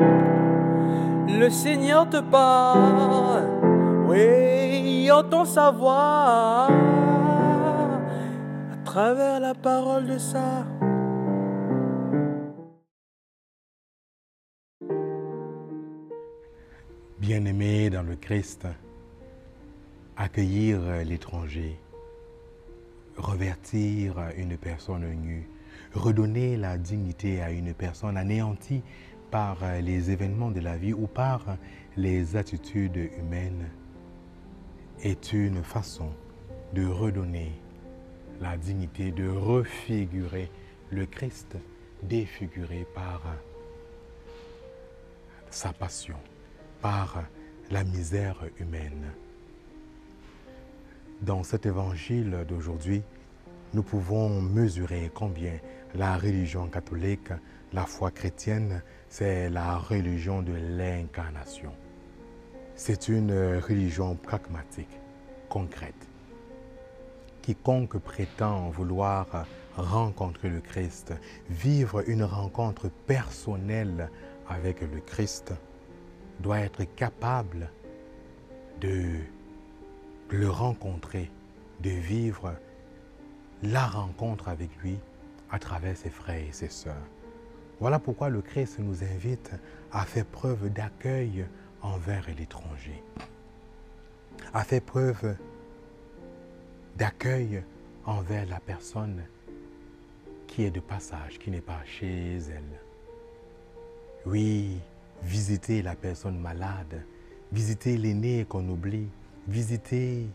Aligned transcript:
Le 0.00 1.48
Seigneur 1.50 2.08
te 2.08 2.20
parle, 2.20 3.44
oui, 4.08 5.10
entend 5.10 5.44
sa 5.44 5.70
voix 5.70 6.68
à 8.72 8.76
travers 8.84 9.40
la 9.40 9.54
parole 9.54 10.06
de 10.06 10.18
ça. 10.18 10.64
Bien-aimé 17.18 17.90
dans 17.90 18.02
le 18.02 18.16
Christ, 18.16 18.66
accueillir 20.16 20.80
l'étranger, 21.04 21.78
revertir 23.16 24.14
une 24.36 24.56
personne 24.56 25.06
nue, 25.22 25.48
redonner 25.94 26.56
la 26.56 26.78
dignité 26.78 27.42
à 27.42 27.50
une 27.50 27.74
personne 27.74 28.16
anéantie 28.16 28.82
par 29.30 29.58
les 29.80 30.10
événements 30.10 30.50
de 30.50 30.60
la 30.60 30.76
vie 30.76 30.92
ou 30.92 31.06
par 31.06 31.56
les 31.96 32.36
attitudes 32.36 33.10
humaines 33.18 33.68
est 35.02 35.32
une 35.32 35.62
façon 35.62 36.10
de 36.74 36.86
redonner 36.86 37.52
la 38.40 38.56
dignité, 38.56 39.10
de 39.10 39.28
refigurer 39.28 40.50
le 40.90 41.06
Christ 41.06 41.56
défiguré 42.02 42.86
par 42.94 43.22
sa 45.50 45.72
passion, 45.72 46.16
par 46.80 47.24
la 47.70 47.84
misère 47.84 48.42
humaine. 48.58 49.12
Dans 51.22 51.42
cet 51.42 51.66
évangile 51.66 52.44
d'aujourd'hui, 52.48 53.02
nous 53.72 53.82
pouvons 53.82 54.40
mesurer 54.40 55.10
combien 55.14 55.58
la 55.94 56.16
religion 56.16 56.66
catholique, 56.68 57.30
la 57.72 57.86
foi 57.86 58.10
chrétienne, 58.10 58.82
c'est 59.08 59.50
la 59.50 59.76
religion 59.76 60.42
de 60.42 60.52
l'incarnation. 60.52 61.72
C'est 62.74 63.08
une 63.08 63.58
religion 63.58 64.16
pragmatique, 64.16 64.98
concrète. 65.48 66.08
Quiconque 67.42 67.98
prétend 67.98 68.70
vouloir 68.70 69.46
rencontrer 69.76 70.50
le 70.50 70.60
Christ, 70.60 71.12
vivre 71.48 72.08
une 72.08 72.24
rencontre 72.24 72.88
personnelle 73.06 74.10
avec 74.48 74.80
le 74.80 75.00
Christ, 75.00 75.52
doit 76.40 76.60
être 76.60 76.84
capable 76.96 77.70
de 78.80 79.20
le 80.30 80.50
rencontrer, 80.50 81.30
de 81.80 81.90
vivre 81.90 82.54
la 83.62 83.86
rencontre 83.86 84.48
avec 84.48 84.70
lui 84.82 84.98
à 85.50 85.58
travers 85.58 85.96
ses 85.96 86.10
frères 86.10 86.42
et 86.48 86.52
ses 86.52 86.68
sœurs. 86.68 87.06
Voilà 87.80 87.98
pourquoi 87.98 88.28
le 88.28 88.42
Christ 88.42 88.78
nous 88.78 89.02
invite 89.02 89.52
à 89.92 90.04
faire 90.04 90.26
preuve 90.26 90.70
d'accueil 90.70 91.46
envers 91.82 92.26
l'étranger, 92.36 93.02
à 94.52 94.64
faire 94.64 94.82
preuve 94.82 95.34
d'accueil 96.96 97.62
envers 98.04 98.46
la 98.46 98.60
personne 98.60 99.22
qui 100.46 100.64
est 100.64 100.70
de 100.70 100.80
passage, 100.80 101.38
qui 101.38 101.50
n'est 101.50 101.60
pas 101.60 101.80
chez 101.84 102.36
elle. 102.36 102.80
Oui, 104.26 104.78
visiter 105.22 105.80
la 105.80 105.94
personne 105.94 106.38
malade, 106.38 107.04
visiter 107.52 107.96
l'aîné 107.96 108.44
qu'on 108.46 108.68
oublie, 108.68 109.08
visiter 109.48 110.26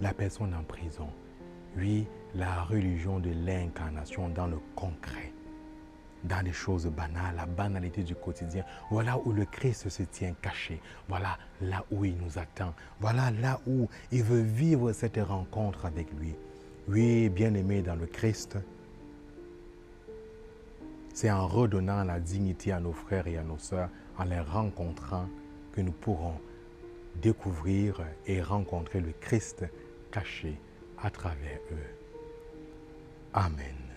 la 0.00 0.14
personne 0.14 0.54
en 0.54 0.62
prison. 0.62 1.08
Oui, 1.76 2.06
la 2.34 2.62
religion 2.64 3.18
de 3.18 3.30
l'incarnation 3.30 4.28
dans 4.28 4.46
le 4.46 4.58
concret, 4.74 5.32
dans 6.24 6.44
les 6.44 6.52
choses 6.52 6.86
banales, 6.86 7.34
la 7.36 7.46
banalité 7.46 8.02
du 8.02 8.14
quotidien. 8.14 8.64
Voilà 8.90 9.18
où 9.24 9.32
le 9.32 9.46
Christ 9.46 9.88
se 9.88 10.02
tient 10.02 10.34
caché. 10.40 10.80
Voilà 11.08 11.38
là 11.62 11.84
où 11.90 12.04
il 12.04 12.16
nous 12.16 12.38
attend. 12.38 12.74
Voilà 13.00 13.30
là 13.30 13.58
où 13.66 13.88
il 14.10 14.22
veut 14.22 14.42
vivre 14.42 14.92
cette 14.92 15.16
rencontre 15.18 15.86
avec 15.86 16.08
lui. 16.18 16.34
Oui, 16.88 17.28
bien-aimé 17.28 17.80
dans 17.80 17.96
le 17.96 18.06
Christ, 18.06 18.58
c'est 21.14 21.30
en 21.30 21.46
redonnant 21.46 22.04
la 22.04 22.20
dignité 22.20 22.72
à 22.72 22.80
nos 22.80 22.92
frères 22.92 23.26
et 23.26 23.38
à 23.38 23.42
nos 23.42 23.58
sœurs, 23.58 23.88
en 24.18 24.24
les 24.24 24.40
rencontrant, 24.40 25.26
que 25.72 25.80
nous 25.80 25.92
pourrons 25.92 26.38
découvrir 27.22 28.00
et 28.26 28.42
rencontrer 28.42 29.00
le 29.00 29.12
Christ 29.20 29.64
caché 30.10 30.58
à 31.02 31.10
travers 31.10 31.60
eux. 31.72 31.90
Amen. 33.34 33.91